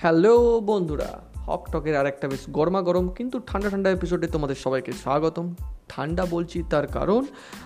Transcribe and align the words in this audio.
Hello 0.00 0.60
বন্ধুরা, 0.60 1.20
হক 1.46 1.68
টকের 1.72 1.96
আর 1.96 2.06
একটা 2.06 2.28
বেশ 2.28 2.40
গরমা 2.50 2.82
গরম 2.82 3.08
কিন্তু 3.08 3.40
ঠান্ডা 3.46 3.70
ঠান্ডা 3.70 3.90
এপিসোডে 3.90 4.26
তোমাদের 4.26 4.54
সবাইকে 4.54 4.92
স্বাগতম। 4.92 5.54
ঠান্ডা 5.88 6.26
বলছি 6.26 6.62
তার 6.70 6.86
কারণ, 6.86 7.24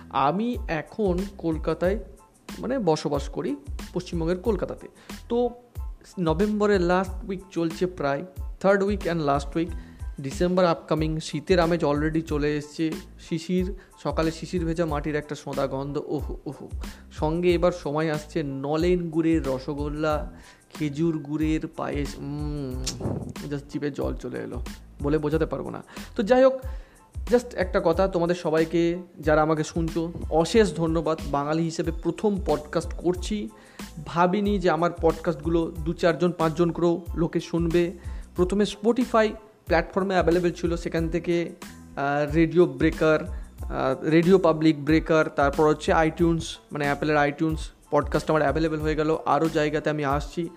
আমি 0.09 0.57
এখন 0.67 1.17
কলকাতায় 1.37 1.99
মানে 2.59 2.79
বসবাস 2.79 3.29
করি 3.29 3.55
পশ্চিমবঙ্গের 3.93 4.37
কলকাতাতে। 4.37 4.87
তো 5.29 5.49
নভেম্বরের 6.19 6.81
লাস্ট 6.81 7.29
উইক 7.29 7.41
চলছে 7.51 7.85
প্রায় 7.85 8.25
third 8.59 8.83
week 8.83 8.99
and 9.03 9.23
last 9.23 9.55
week 9.55 9.69
December 10.21 10.65
upcoming 10.65 11.19
শীতের 11.19 11.59
আমেজ 11.59 11.85
অলরেডি 11.85 12.21
চলে 12.21 12.57
এসছে। 12.57 12.91
শিশির, 13.19 13.73
সকালে 14.03 14.31
শিশির 14.31 14.65
ভেজা 14.65 14.85
মাটির 14.85 15.15
একটা 15.15 15.35
সোঁদা 15.35 15.67
গন্ধ, 15.67 16.01
ওহো 16.05 16.37
ওহো। 16.45 16.69
সঙ্গে 17.11 17.53
এবার 17.53 17.71
সময় 17.71 18.11
আসছে 18.11 18.43
নলেন 18.43 19.09
গুড়ের 19.09 19.47
রসগোল্লা, 19.47 20.31
খেজুর 20.73 21.17
গুড়ের 21.17 21.67
পায়েস 21.67 22.15
জাস্ট 23.49 23.67
জিপে 23.69 23.91
জল 23.91 24.15
চলে 24.15 24.39
এলো 24.39 24.63
বলে 25.03 25.17
বোঝাতে 25.17 25.45
পারব 25.45 25.69
না। 25.69 25.83
তো 26.15 26.23
যাই 26.23 26.43
হোক 26.43 26.53
জাস্ট 27.29 27.53
একটা 27.53 27.81
কথা 27.85 28.07
তোমাদের 28.07 28.35
সবাইকে, 28.35 28.97
যারা 29.19 29.41
আমাকে 29.41 29.63
শুনছো, 29.63 30.13
অশেষ 30.29 30.75
ধন্যবাদ। 30.75 31.19
বাঙালি 31.31 31.63
হিসেবে 31.63 31.91
প্রথম 32.03 32.39
পডকাস্ট 32.45 32.93
করছি। 32.93 33.49
ভাবিনি 34.05 34.59
যে 34.59 34.69
আমার 34.69 34.91
পডকাস্টগুলো 35.01 35.73
দু 35.85 35.93
চারজন 35.93 36.31
পাঁচজন 36.31 36.71
করেও 36.71 37.05
লোকে 37.15 37.39
শুনবে। 37.39 37.91
প্রথমে 38.35 38.65
স্পটিফাই 38.65 39.33
প্ল্যাটফর্মে 39.65 40.13
অ্যাভেলেবেল 40.13 40.51
ছিল, 40.51 40.75
সেখান 40.75 41.09
থেকে 41.09 41.35
radio 42.35 42.65
breaker 42.65 43.19
radio 44.11 44.37
public 44.37 44.85
breaker 44.85 45.25
তারপর 45.29 45.63
হচ্ছে 45.67 45.93
আইটিউন্স 45.93 46.57
মানে 46.71 46.85
অ্যাপেলের 46.85 47.17
আইটিউন্স 47.17 47.59
পডকাস্ট 47.91 48.29
আমার 48.29 48.41
অ্যাভেলেবেল 48.41 48.79
হয়ে 48.79 48.95
গেল। 48.95 49.17
আরও 49.25 49.49
জায়গাতে 49.49 49.87
আমি 49.89 50.05
আসছি। 50.05 50.49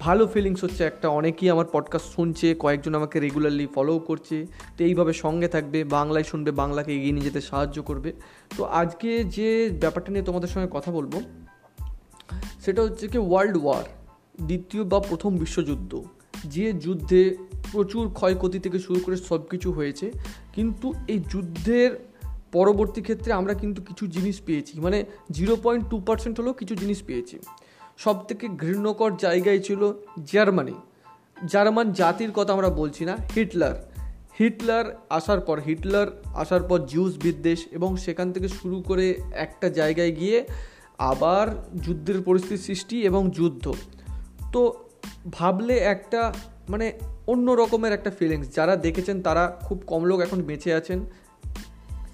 ভালো 0.00 0.26
ফিলিংস 0.26 0.64
হচ্ছে 0.64 0.84
একটা, 0.84 1.08
অনেকেই 1.08 1.50
আমার 1.50 1.64
পডকাস্ট 1.72 2.06
শুনছে, 2.14 2.54
কয়েকজন 2.58 2.94
আমাকে 2.94 3.20
রেগুলারলি 3.20 3.66
ফলোও 3.74 3.98
করছে। 3.98 4.46
তো 4.78 4.84
এইভাবে 4.84 5.12
সঙ্গে 5.12 5.48
থাকবে, 5.48 5.84
বাংলায় 5.84 6.24
শুনবে, 6.24 6.50
বাংলাকে 6.50 6.90
এগিয়ে 6.94 7.12
নিয়ে 7.12 7.26
যেতে 7.26 7.40
সাহায্য 7.40 7.82
করবে। 7.82 8.12
তো 8.56 8.64
আজকে 8.64 9.24
যে 9.24 9.48
ব্যাপারটা 9.80 10.12
নিয়ে 10.12 10.24
তোমাদের 10.24 10.48
সঙ্গে 10.48 10.68
কথা 10.70 10.90
বলব, 10.92 11.22
সেটা 12.64 12.82
হচ্ছে 12.82 13.08
কি 13.08 13.18
ওয়ার্ল্ড 13.18 13.56
ওয়ার 13.62 13.84
দ্বিতীয় 14.42 14.84
বা 14.84 15.00
প্রথম 15.00 15.36
বিশ্বযুদ্ধ। 15.36 15.92
যে 16.44 16.72
যুদ্ধে 16.72 17.22
প্রচুর 17.72 18.10
ক্ষয়ক্ষতি 18.12 18.58
থেকে 18.58 18.78
শুরু 18.78 19.00
করে 19.00 19.16
সব 19.16 19.48
কিছু 19.48 19.72
হয়েছে। 19.72 20.12
কিন্তু 20.52 20.92
এই 21.08 21.20
যুদ্ধের 21.30 22.08
পরবর্তী 22.52 23.02
ক্ষেত্রে 23.02 23.32
আমরা 23.32 23.54
কিন্তু 23.54 23.82
কিছু 23.82 24.06
জিনিস 24.06 24.40
পেয়েছি। 24.46 24.80
মানে 24.80 25.04
জিরো 25.30 25.56
পয়েন্ট 25.62 25.88
টু 25.88 26.00
পার্সেন্ট 26.00 26.40
হলেও 26.40 26.52
কিছু 26.52 26.74
জিনিস 26.74 27.02
পেয়েছি। 27.02 27.38
সব 27.98 28.24
থেকে 28.24 28.48
ঘৃণ্যকর 28.48 29.16
জায়গায় 29.16 29.58
ছিল 29.58 29.92
জার্মানি। 30.24 30.74
জার্মান 31.46 31.92
জাতির 31.92 32.32
কথা 32.32 32.52
আমরা 32.52 32.70
বলছি 32.70 33.04
না, 33.04 33.16
হিটলার। 33.36 33.92
হিটলার 34.40 35.00
আসার 35.10 35.40
পর, 35.40 35.60
হিটলার 35.60 36.22
আসার 36.34 36.62
পর 36.62 36.78
জিউস 36.86 37.18
বিদ্বেষ 37.22 37.66
এবং 37.70 37.96
সেখান 37.96 38.32
থেকে 38.32 38.48
শুরু 38.48 38.82
করে 38.82 39.14
একটা 39.32 39.68
জায়গায় 39.68 40.12
গিয়ে 40.12 40.46
আবার 40.98 41.64
যুদ্ধের 41.82 42.22
পরিস্থিতি 42.22 42.62
সৃষ্টি 42.62 43.02
এবং 43.02 43.30
যুদ্ধ। 43.30 43.74
তো 44.52 44.74
ভাবলে 45.32 45.78
একটা 45.78 46.34
মানে 46.68 46.92
অন্য 47.26 47.50
রকমের 47.50 47.92
একটা 47.92 48.10
ফিলিংস 48.10 48.54
যারা 48.54 48.76
দেখেছেন, 48.76 49.22
তারা 49.22 49.56
খুব 49.60 49.82
কম 49.86 50.04
লোক 50.04 50.20
এখন 50.20 50.42
বেঁচে 50.42 50.74
আছেন। 50.74 51.04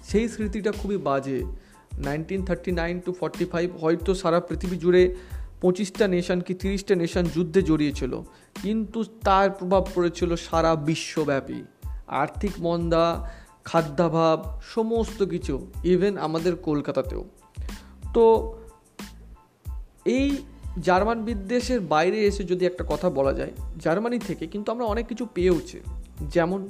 সেই 0.03 0.29
স্মৃতিটা 0.29 0.71
খুবই 0.71 0.97
বাজে। 0.97 1.43
Nineteen 1.97 2.45
thirty 2.45 2.71
nine 2.71 2.99
to 2.99 3.13
forty 3.13 3.45
five 3.45 3.77
হয়তো 3.77 4.13
সারা 4.13 4.39
পৃথিবী 4.39 4.77
জুড়ে 4.77 5.15
পঁচিশটা 5.61 6.07
নেশন 6.07 6.41
কি 6.41 6.53
তিরিশটা 6.53 6.95
নেশন 6.95 7.23
যুদ্ধে 7.23 7.61
জড়িয়েছিল। 7.61 8.21
কিন্তু 8.61 9.03
তার 9.03 9.49
প্রভাব 9.49 9.85
পড়েছিল 9.95 10.35
সারা 10.35 10.75
বিশ্বব্যাপী। 10.75 11.63
আর্থিক 12.07 12.51
মন্দা, 12.59 13.29
খাদ্যাভাব, 13.63 14.61
সমস্ত 14.63 15.23
কিছু 15.23 15.67
ইভেন 15.83 16.17
আমাদের 16.17 16.55
কলকাতাতেও। 16.55 17.25
তো 18.13 18.55
এই 20.05 20.37
জার্মান 20.81 21.23
বিদ্বেষের 21.23 21.79
বাইরে 21.79 22.19
এসে 22.25 22.43
যদি 22.43 22.65
একটা 22.65 22.83
কথা 22.87 23.09
বলা 23.09 23.33
যায়, 23.33 23.51
জার্মানি 23.79 24.19
থেকে 24.19 24.47
কিন্তু 24.47 24.71
আমরা 24.71 24.85
অনেক 24.85 25.07
কিছু 25.07 25.27
পেয়েওছি। 25.33 25.79
যেমন, 26.21 26.69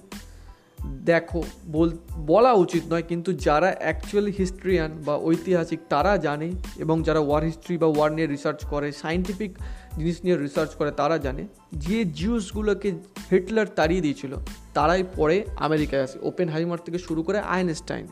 দেখো, 1.06 1.44
বল, 1.72 1.97
বলা 2.18 2.53
উচিত 2.53 2.84
নয় 2.90 3.03
কিন্তু 3.08 3.34
যারা 3.34 3.75
অ্যাকচুয়ালি 3.80 4.31
হিস্ট্রিয়ান 4.38 4.92
বা 5.06 5.18
ঐতিহাসিক 5.18 5.80
তারা 5.90 6.18
জানে 6.18 6.52
এবং 6.78 7.03
যারা 7.03 7.19
ওয়ার 7.19 7.44
হিস্ট্রি 7.44 7.78
বা 7.78 7.88
ওয়ার 7.88 8.12
নিয়ে 8.12 8.28
রিসার্চ 8.28 8.66
করে 8.66 8.92
সাইন্টিফিক 8.92 9.58
জিনিস 9.97 10.24
নিয়ে 10.24 10.38
রিসার্চ 10.38 10.72
করে, 10.72 10.92
তারা 10.92 11.18
জানে 11.18 11.47
যে 11.74 12.06
জিউসগুলোকে 12.06 12.92
হিটলার 13.31 13.68
তাড়িয়ে 13.68 14.02
দিয়েছিল, 14.02 14.36
তারাই 14.74 15.03
পরে 15.16 15.46
আমেরিকায় 15.58 16.03
আসে। 16.03 16.19
ওপেন 16.22 16.50
হাইমার 16.50 16.78
থেকে 16.86 16.97
শুরু 16.97 17.24
করে 17.24 17.40
আইনস্টাইন 17.40 18.08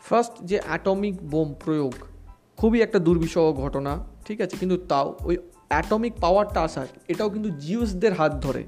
ফার্স্ট 0.00 0.32
যে 0.44 0.60
অ্যাটমিক 0.66 1.30
বোম 1.30 1.54
প্রয়োগ, 1.64 1.92
খুবই 2.56 2.82
একটা 2.82 2.98
দুর্বিষহ 2.98 3.52
ঘটনা। 3.52 4.15
ঠিক 4.26 4.38
আছে, 4.44 4.54
কিন্তু 4.60 4.76
তাও 4.90 5.06
ওই 5.24 5.36
অ্যাটমিক 5.68 6.14
পাওয়ারটা 6.20 6.60
আসার, 6.62 6.86
এটাও 7.08 7.28
কিন্তু 7.30 7.50
জিউসদের 7.64 8.12
হাত 8.12 8.32
ধরে, 8.44 8.62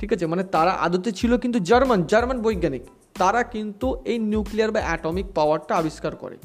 ঠিক 0.00 0.10
আছে? 0.12 0.24
মানে 0.26 0.42
তারা 0.54 0.72
আদতে 0.86 1.10
ছিল 1.12 1.32
কিন্তু 1.38 1.58
জার্মান 1.58 2.00
জার্মান 2.02 2.38
বৈজ্ঞানিক। 2.42 2.84
তারা 3.18 3.40
কিন্তু 3.54 3.86
এই 4.04 4.18
নিউক্লিয়ার 4.30 4.70
বা 4.70 4.80
অ্যাটমিক 4.80 5.26
পাওয়ারটা 5.34 5.72
আবিষ্কার 5.76 6.12
করে, 6.16 6.36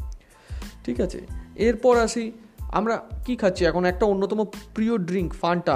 ঠিক 0.86 0.98
আছে? 1.02 1.20
এরপর 1.56 1.94
আসি, 1.98 2.24
আমরা 2.72 2.96
কি 3.26 3.34
খাচ্ছি? 3.36 3.62
এখন 3.66 3.84
একটা 3.86 4.06
অন্যতম 4.06 4.40
প্রিয় 4.76 4.94
ড্রিঙ্ক 4.98 5.30
ফান্টা 5.34 5.76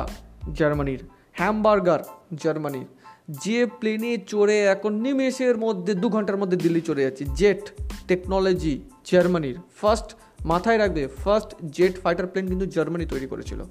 জার্মানির 0.54 1.02
হ্যামবার্গার 1.34 2.02
জার্মানির 2.34 2.88
যে 3.28 3.66
প্লেনে 3.66 4.18
চড়ে 4.18 4.60
এখন 4.60 4.94
নিমেষের 4.94 5.58
মধ্যে, 5.58 5.94
দু 5.94 6.10
ঘণ্টার 6.10 6.38
মধ্যে 6.38 6.58
দিল্লি 6.58 6.82
চলে 6.82 7.02
যাচ্ছে। 7.02 7.26
জেট 7.36 7.70
টেকনোলজি 8.08 8.80
জার্মানির 9.06 9.56
ফার্স্ট 9.82 10.16
মাথায় 10.46 10.78
রাখবে 10.78 11.08
ফার্স্ট 11.08 11.56
জেট 11.72 12.00
ফাইটার 12.00 12.28
প্লেন 12.28 12.48
কিন্তু 12.48 12.66
জার্মানি 12.66 13.06
তৈরি 13.06 13.28
করেছিল। 13.28 13.64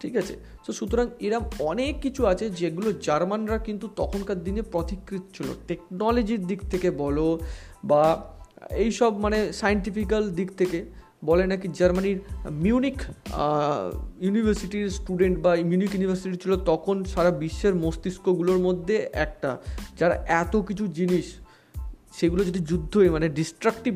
ঠিক 0.00 0.16
আছে? 0.16 0.36
তো 0.66 0.72
সুতরাং 0.72 1.06
এরম 1.20 1.42
অনেক 1.58 2.00
কিছু 2.00 2.26
আছে 2.26 2.50
যেগুলো 2.50 2.92
জার্মানরা 2.92 3.58
কিন্তু 3.58 3.88
তখনকার 3.96 4.44
দিনে 4.44 4.62
পথিকৃত 4.72 5.22
ছিল। 5.34 5.46
টেকনোলজির 5.68 6.46
দিক 6.46 6.60
থেকে 6.70 6.90
বলো 6.90 7.38
বা 7.84 8.34
এইসব 8.70 9.18
মানে 9.18 9.52
সাইন্টিফিক্যাল 9.52 10.30
দিক 10.30 10.50
থেকে 10.56 10.84
বলে 11.28 11.44
নাকি 11.52 11.66
জার্মানির 11.78 12.18
মিউনিক 12.64 12.98
ইউনিভার্সিটির 14.26 14.86
স্টুডেন্ট 14.98 15.36
বা 15.44 15.50
মিউনিক 15.70 15.90
ইউনিভার্সিটি 15.94 16.36
ছিল 16.42 16.52
তখন 16.70 16.96
সারা 17.12 17.30
বিশ্বের 17.42 17.74
মস্তিষ্কগুলোর 17.84 18.60
মধ্যে 18.66 18.96
একটা, 19.26 19.50
যারা 20.00 20.14
এত 20.42 20.54
কিছু 20.68 20.84
জিনিস, 20.98 21.26
সেগুলো 22.18 22.42
যদি 22.48 22.60
যুদ্ধ 22.70 22.92
মানে 23.16 23.26
ডিস্ট্রাকটিভ 23.38 23.94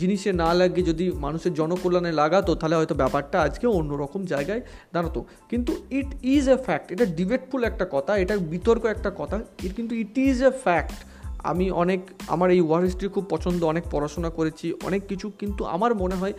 জিনিসে 0.00 0.30
না 0.42 0.48
লাগে 0.54 0.82
যদি 0.82 1.04
মানুষের 1.24 1.52
জনকল্যাণে 1.54 2.12
লাগাতো, 2.20 2.52
তাহলে 2.60 2.76
হয়তো 2.78 2.94
ব্যাপারটা 3.02 3.36
আজকে 3.46 3.66
অন্যরকম 3.78 4.20
জায়গায় 4.32 4.62
দাঁড়াতো। 4.94 5.20
কিন্তু 5.50 5.72
ইট 5.98 6.10
ইজ 6.34 6.44
এ 6.48 6.58
ফ্যাক্ট 6.66 6.86
এটা 6.94 7.06
ডিবেটফুল 7.18 7.60
একটা 7.70 7.86
কথা 7.94 8.12
এটা 8.22 8.34
বিতর্ক 8.52 8.82
একটা 8.94 9.10
কথা 9.20 9.36
কিন্তু 9.76 9.92
ইট 10.02 10.14
ইজ 10.28 10.38
এ 10.50 10.52
ফ্যাক্ট 10.64 10.96
আমি 11.44 11.66
অনেক, 11.82 12.00
আমার 12.28 12.48
এই 12.50 12.60
ওয়ার 12.60 12.82
হিস্ট্রি 12.82 13.08
খুব 13.08 13.24
পছন্দ, 13.30 13.60
অনেক 13.64 13.84
পড়াশোনা 13.90 14.30
করেছি, 14.30 14.66
অনেক 14.82 15.02
কিছু, 15.06 15.26
কিন্তু 15.40 15.62
আমার 15.64 15.92
মনে 15.94 16.16
হয় 16.20 16.34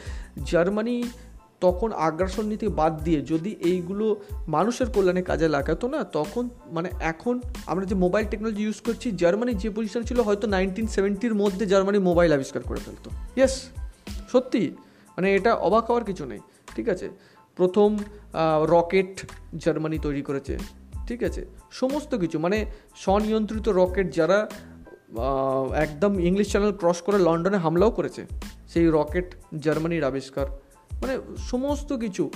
জার্মানি 0.49 0.95
তখন 1.61 1.89
আগ্রাসন 2.07 2.45
নীতি 2.45 2.67
বাদ 2.79 2.93
দিয়ে 3.03 3.19
যদি 3.21 3.51
এইগুলো 3.61 4.05
মানুষের 4.47 4.87
কল্যাণে 4.93 5.21
কাজে 5.21 5.47
লাগাতো 5.47 5.85
না, 5.87 5.99
তখন 6.17 6.43
মানে 6.71 6.89
এখন 7.01 7.35
আমরা 7.65 7.85
যে 7.85 7.95
মোবাইল 7.95 8.25
টেকনোলজি 8.31 8.61
ইউজ 8.63 8.79
করছি, 8.81 9.07
জার্মানি 9.11 9.53
যে 9.53 9.69
পজিশন 9.69 10.01
ছিল 10.09 10.19
হয়তো 10.27 10.45
নাইনটিন 10.47 10.87
সেভেন্টির 10.87 11.35
মধ্যে 11.35 11.63
জার্মানি 11.65 11.99
মোবাইল 12.09 12.31
আবিষ্কার 12.33 12.61
করে 12.69 12.81
ফেলতো। 12.85 13.09
ইয়েস 13.37 13.55
সত্যি। 14.31 14.63
মানে 15.15 15.27
এটা 15.37 15.51
অবাক 15.67 15.83
হওয়ার 15.89 16.03
কিছু 16.03 16.23
নেই, 16.25 16.41
ঠিক 16.75 16.87
আছে? 16.93 17.07
প্রথম 17.57 17.89
রকেট 18.73 19.13
জার্মানি 19.63 19.97
তৈরি 19.99 20.21
করেছে, 20.21 20.53
ঠিক 21.07 21.19
আছে? 21.23 21.41
সমস্ত 21.71 22.11
কিছু 22.15 22.37
মানে 22.39 22.57
স্বনিয়ন্ত্রিত 22.95 23.67
রকেট 23.81 24.07
যারা 24.15 24.39
একদম 25.75 26.19
ইংলিশ 26.19 26.49
চ্যানেল 26.49 26.71
ক্রস 26.71 27.01
করে 27.01 27.17
লন্ডনে 27.19 27.57
হামলাও 27.57 27.91
করেছে। 27.91 28.25
সেই 28.67 28.87
রকেট 28.87 29.35
জার্মানির 29.59 30.03
আবিষ্কার। 30.03 30.45
মানে 31.01 31.17
সমস্ত 31.37 31.93
কিছু 31.93 32.31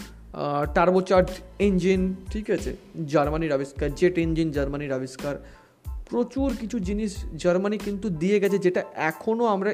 টার্বোচার্জ 0.76 1.30
ইঞ্জিন 1.60 2.16
ঠিক 2.32 2.50
আছে 2.50 2.76
জার্মানির 3.08 3.54
আবিষ্কার 3.54 3.96
জেট 3.96 4.18
ইঞ্জিন 4.18 4.52
জার্মানির 4.52 4.94
আবিষ্কার, 4.94 5.36
প্রচুর 6.10 6.56
কিছু 6.60 6.80
জিনিস 6.80 7.12
জার্মানি 7.36 7.78
কিন্তু 7.78 8.10
দিয়ে 8.10 8.40
গেছে 8.40 8.58
যেটা 8.60 8.82
এখনও 8.96 9.46
আমরা 9.46 9.72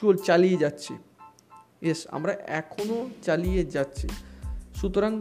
চল 0.00 0.16
চালিয়ে 0.16 0.56
যাচ্ছি। 0.56 0.94
ইয়েস 1.82 2.06
আমরা 2.10 2.32
এখনও 2.32 2.98
চালিয়ে 3.22 3.64
যাচ্ছি। 3.64 4.08
সুতরাং 4.74 5.12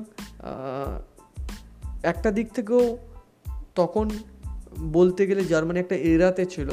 একটা 2.03 2.31
দিক 2.31 2.47
থেকেও 2.53 2.97
তখন 3.75 4.09
বলতে 4.79 5.27
গেলে 5.27 5.41
জার্মানি 5.45 5.79
একটা 5.79 5.95
এরাতে 5.95 6.45
ছিল। 6.45 6.69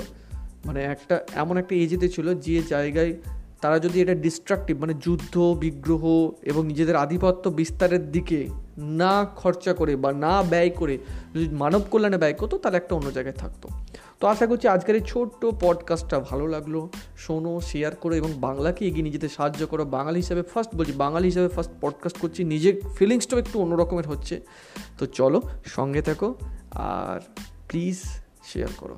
মানে 0.65 0.83
একটা, 0.83 1.21
এমন 1.35 1.57
একটা 1.57 1.75
এজেতে 1.75 2.09
ছিল 2.09 2.35
যে 2.35 2.63
জায়গায় 2.63 3.15
তারা 3.61 3.79
যদি 3.79 4.03
এটা 4.03 4.15
ডিস্ট্রাকটিভ 4.15 4.81
মানে 4.81 4.95
যুদ্ধ, 5.01 5.57
বিগ্রহ 5.61 6.31
এবং 6.43 6.67
নিজেদের 6.67 6.97
আধিপত্য 6.97 7.51
বিস্তারের 7.51 8.13
দিকে 8.13 8.49
না 8.79 9.25
খরচা 9.37 9.75
করে 9.75 9.97
বা 9.97 10.13
না 10.13 10.43
ব্যয় 10.43 10.71
করে 10.71 10.99
যদি 11.35 11.49
মানব 11.49 11.83
কল্যাণে 11.91 12.19
ব্যয় 12.19 12.33
করতো, 12.33 12.59
তাহলে 12.59 12.77
একটা 12.77 12.95
অন্য 12.95 13.13
জায়গায় 13.13 13.35
থাকতো। 13.35 13.69
তো 14.21 14.27
আশা 14.27 14.47
করছি 14.47 14.69
আজকের 14.69 14.95
এই 14.95 15.01
ছোট্ট 15.07 15.47
পডকাস্টটা 15.61 16.21
ভালো 16.21 16.47
লাগল। 16.47 16.89
শোনো 17.17 17.61
শেয়ার 17.61 17.97
করো 17.97 18.15
এবং 18.15 18.33
বাংলাকে 18.37 18.87
এগিয়ে 18.87 19.11
যেতে 19.11 19.29
সাহায্য 19.29 19.67
করো। 19.67 19.85
বাঙালি 19.85 20.17
হিসাবে 20.17 20.43
ফার্স্ট 20.43 20.75
বলছি, 20.75 20.93
বাঙালি 20.93 21.25
হিসাবে 21.25 21.49
ফার্স্ট 21.49 21.73
পডকাস্ট 21.81 22.19
করছি। 22.19 22.45
নিজের 22.45 22.75
ফিলিংসটাও 22.97 23.41
একটু 23.41 23.61
অন্যরকমের 23.61 24.09
হচ্ছে। 24.09 24.41
তো 24.99 25.07
চলো 25.07 25.43
সঙ্গে 25.67 26.03
থাকো 26.03 26.35
আর 26.71 27.21
প্লিজ 27.69 27.99
শেয়ার 28.45 28.69
করো। 28.77 28.97